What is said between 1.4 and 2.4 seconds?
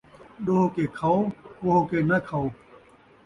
کوہ کے ناں